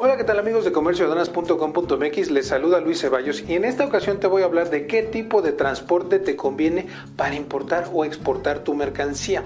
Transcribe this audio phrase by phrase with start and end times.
[0.00, 2.30] Hola, ¿qué tal amigos de comercioaduanas.com.mx?
[2.30, 5.42] Les saluda Luis Ceballos y en esta ocasión te voy a hablar de qué tipo
[5.42, 6.86] de transporte te conviene
[7.16, 9.42] para importar o exportar tu mercancía.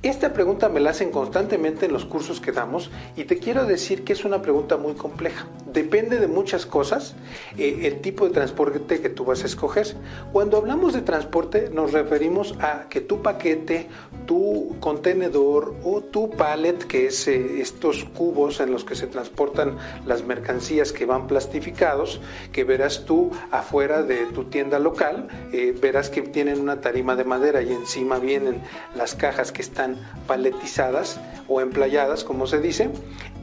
[0.00, 4.04] Esta pregunta me la hacen constantemente en los cursos que damos y te quiero decir
[4.04, 5.48] que es una pregunta muy compleja.
[5.72, 7.16] Depende de muchas cosas
[7.56, 9.96] eh, el tipo de transporte que tú vas a escoger.
[10.32, 13.88] Cuando hablamos de transporte nos referimos a que tu paquete,
[14.24, 19.78] tu contenedor o tu pallet, que es eh, estos cubos en los que se transportan
[20.06, 22.20] las mercancías que van plastificados,
[22.52, 27.24] que verás tú afuera de tu tienda local, eh, verás que tienen una tarima de
[27.24, 28.62] madera y encima vienen
[28.94, 29.87] las cajas que están
[30.26, 32.90] paletizadas o emplayadas, como se dice.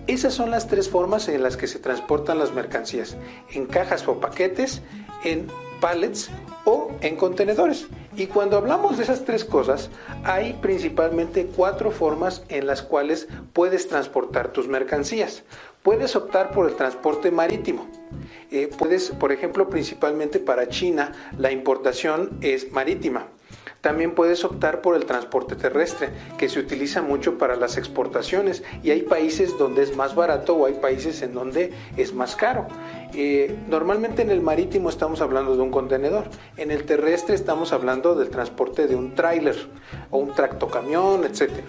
[0.07, 3.17] Esas son las tres formas en las que se transportan las mercancías,
[3.51, 4.81] en cajas o paquetes,
[5.23, 5.47] en
[5.81, 6.29] pallets
[6.65, 7.87] o en contenedores.
[8.15, 9.89] Y cuando hablamos de esas tres cosas,
[10.23, 15.43] hay principalmente cuatro formas en las cuales puedes transportar tus mercancías.
[15.83, 17.87] Puedes optar por el transporte marítimo.
[18.51, 23.27] Eh, puedes, por ejemplo, principalmente para China, la importación es marítima.
[23.85, 28.89] También puedes optar por el transporte terrestre, que se utiliza mucho para las exportaciones y
[28.89, 32.65] hay países donde es más barato o hay países en donde es más caro.
[33.13, 36.23] Eh, normalmente en el marítimo estamos hablando de un contenedor,
[36.57, 39.55] en el terrestre estamos hablando del transporte de un tráiler
[40.09, 41.67] o un tractocamión, etcétera.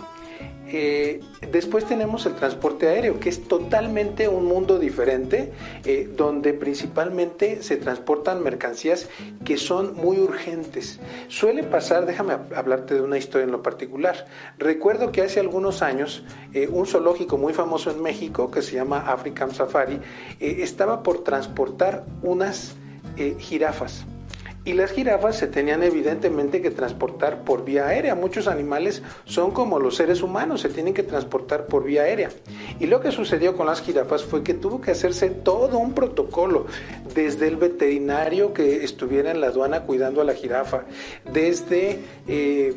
[0.68, 1.20] Eh,
[1.52, 5.52] después tenemos el transporte aéreo, que es totalmente un mundo diferente,
[5.84, 9.08] eh, donde principalmente se transportan mercancías
[9.44, 10.98] que son muy urgentes.
[11.28, 14.26] Suele pasar, déjame hablarte de una historia en lo particular.
[14.58, 19.00] Recuerdo que hace algunos años eh, un zoológico muy famoso en México, que se llama
[19.00, 20.00] African Safari,
[20.40, 22.74] estaba por transportar unas
[23.38, 24.04] jirafas
[24.66, 28.16] y las jirafas se tenían evidentemente que transportar por vía aérea.
[28.16, 32.30] Muchos animales son como los seres humanos, se tienen que transportar por vía aérea.
[32.80, 36.66] Y lo que sucedió con las jirafas fue que tuvo que hacerse todo un protocolo,
[37.14, 40.82] desde el veterinario que estuviera en la aduana cuidando a la jirafa,
[41.32, 42.00] desde...
[42.26, 42.74] Eh,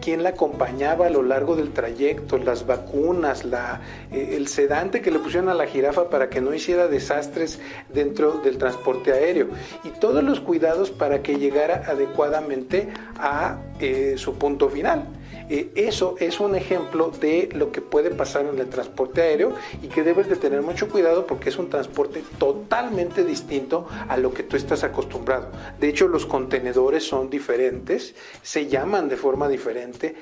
[0.00, 5.10] quién la acompañaba a lo largo del trayecto, las vacunas, la, eh, el sedante que
[5.10, 9.48] le pusieron a la jirafa para que no hiciera desastres dentro del transporte aéreo
[9.84, 12.88] y todos los cuidados para que llegara adecuadamente
[13.18, 15.06] a eh, su punto final.
[15.50, 19.52] Eh, eso es un ejemplo de lo que puede pasar en el transporte aéreo
[19.82, 24.32] y que debes de tener mucho cuidado porque es un transporte totalmente distinto a lo
[24.32, 25.50] que tú estás acostumbrado.
[25.80, 30.14] De hecho, los contenedores son diferentes, se llaman de forma diferente,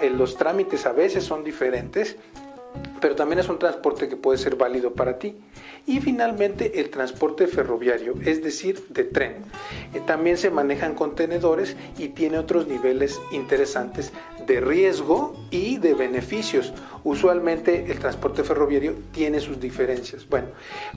[0.00, 2.16] eh, los trámites a veces son diferentes
[3.00, 5.36] pero también es un transporte que puede ser válido para ti.
[5.86, 9.38] Y finalmente el transporte ferroviario, es decir, de tren.
[9.92, 14.12] Eh, también se manejan contenedores y tiene otros niveles interesantes
[14.46, 16.72] de riesgo y de beneficios.
[17.02, 20.28] Usualmente el transporte ferroviario tiene sus diferencias.
[20.28, 20.48] Bueno,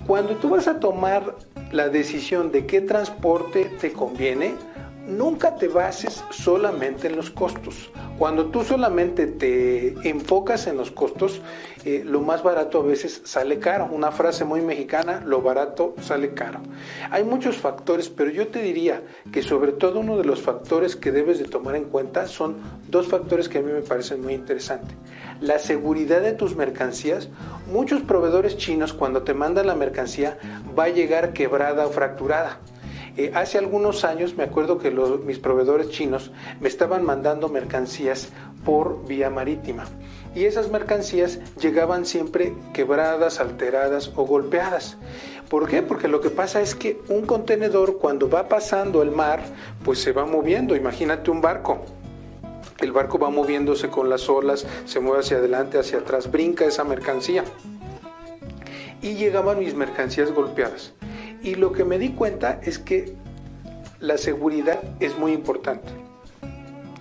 [0.05, 1.35] cuando tú vas a tomar
[1.71, 4.53] la decisión de qué transporte te conviene,
[5.07, 7.91] nunca te bases solamente en los costos.
[8.17, 11.41] Cuando tú solamente te enfocas en los costos,
[11.83, 13.89] eh, lo más barato a veces sale caro.
[13.91, 16.61] Una frase muy mexicana, lo barato sale caro.
[17.11, 21.11] Hay muchos factores, pero yo te diría que sobre todo uno de los factores que
[21.11, 22.55] debes de tomar en cuenta son
[22.87, 24.95] dos factores que a mí me parecen muy interesantes.
[25.41, 27.29] La seguridad de tus mercancías.
[27.71, 30.37] Muchos proveedores chinos cuando te mandan la mercancía
[30.77, 32.59] va a llegar quebrada o fracturada.
[33.17, 38.29] Eh, hace algunos años me acuerdo que mis proveedores chinos me estaban mandando mercancías
[38.65, 39.85] por vía marítima
[40.35, 44.97] y esas mercancías llegaban siempre quebradas, alteradas o golpeadas.
[45.49, 45.81] ¿Por qué?
[45.81, 49.41] Porque lo que pasa es que un contenedor cuando va pasando el mar,
[49.85, 50.75] pues se va moviendo.
[50.75, 51.85] Imagínate un barco.
[52.79, 56.83] El barco va moviéndose con las olas, se mueve hacia adelante, hacia atrás, brinca esa
[56.83, 57.45] mercancía.
[59.01, 60.93] Y llegaban mis mercancías golpeadas.
[61.45, 63.13] Y lo que me di cuenta es que
[63.99, 65.91] la seguridad es muy importante.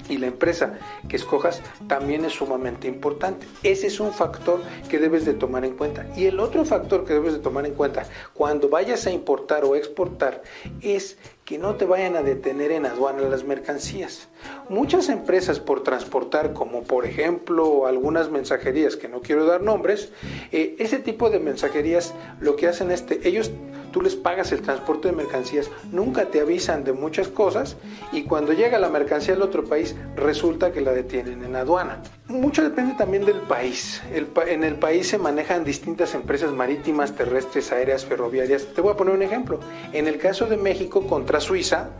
[0.06, 0.78] Y la empresa
[1.08, 3.46] que escojas también es sumamente importante.
[3.62, 4.60] Ese es un factor
[4.90, 6.06] que debes de tomar en cuenta.
[6.14, 8.04] Y el otro factor que debes de tomar en cuenta
[8.34, 10.42] cuando vayas a importar o exportar
[10.82, 11.16] es
[11.46, 14.28] que no te vayan a detener en aduana las mercancías.
[14.68, 20.12] Muchas empresas por transportar, como por ejemplo algunas mensajerías, que no quiero dar nombres,
[20.52, 23.50] eh, ese tipo de mensajerías lo que hacen es que ellos
[23.94, 27.76] tú les pagas el transporte de mercancías, nunca te avisan de muchas cosas
[28.10, 32.02] y cuando llega la mercancía al otro país resulta que la detienen en aduana.
[32.26, 34.02] Mucho depende también del país.
[34.10, 38.66] en el país se manejan distintas empresas marítimas, terrestres, aéreas, ferroviarias.
[38.74, 39.60] Te voy a poner un ejemplo.
[39.92, 41.90] En el caso de México contra Suiza,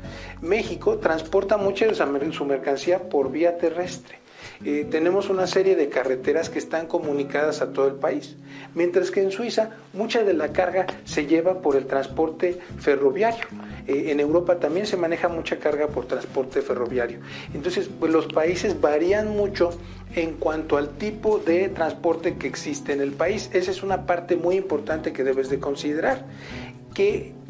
[0.41, 4.23] México transporta mucha de su mercancía por vía terrestre.
[4.64, 8.36] Eh, tenemos una serie de carreteras que están comunicadas a todo el país,
[8.74, 13.46] mientras que en Suiza mucha de la carga se lleva por el transporte ferroviario.
[13.86, 17.20] Eh, en Europa también se maneja mucha carga por transporte ferroviario.
[17.52, 19.70] Entonces, pues los países varían mucho
[20.14, 23.50] en cuanto al tipo de transporte que existe en el país.
[23.52, 26.24] Esa es una parte muy importante que debes de considerar.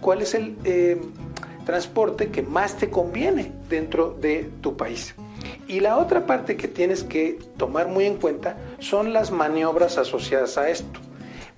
[0.00, 0.98] ¿Cuál es el eh,
[1.66, 5.14] transporte que más te conviene dentro de tu país?
[5.66, 10.58] Y la otra parte que tienes que tomar muy en cuenta son las maniobras asociadas
[10.58, 11.00] a esto.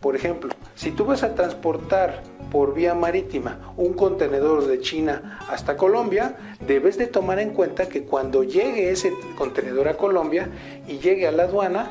[0.01, 5.77] Por ejemplo, si tú vas a transportar por vía marítima un contenedor de China hasta
[5.77, 6.37] Colombia,
[6.67, 10.49] debes de tomar en cuenta que cuando llegue ese contenedor a Colombia
[10.87, 11.91] y llegue a la aduana,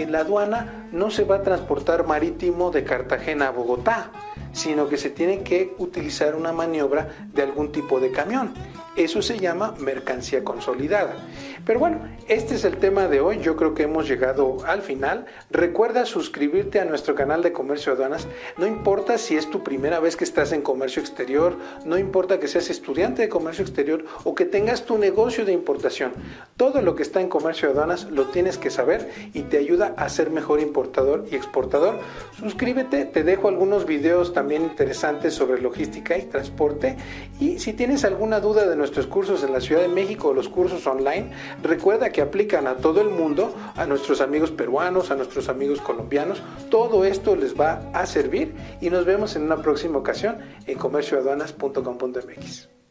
[0.00, 4.10] en la aduana no se va a transportar marítimo de Cartagena a Bogotá,
[4.52, 8.54] sino que se tiene que utilizar una maniobra de algún tipo de camión.
[8.96, 11.14] Eso se llama mercancía consolidada.
[11.64, 13.38] Pero bueno, este es el tema de hoy.
[13.40, 15.24] Yo creo que hemos llegado al final.
[15.50, 18.28] Recuerda suscribirte a nuestro canal de Comercio Aduanas.
[18.58, 21.56] No importa si es tu primera vez que estás en comercio exterior,
[21.86, 26.12] no importa que seas estudiante de comercio exterior o que tengas tu negocio de importación.
[26.56, 30.08] Todo lo que está en Comercio Aduanas lo tienes que saber y te ayuda a
[30.08, 31.98] ser mejor importador y exportador.
[32.38, 36.96] Suscríbete, te dejo algunos videos también interesantes sobre logística y transporte.
[37.40, 40.48] Y si tienes alguna duda de nuestros cursos en la Ciudad de México o los
[40.48, 41.30] cursos online,
[41.62, 46.42] recuerda que aplican a todo el mundo, a nuestros amigos peruanos, a nuestros amigos colombianos.
[46.68, 52.81] Todo esto les va a servir y nos vemos en una próxima ocasión en comercioaduanas.com.mx.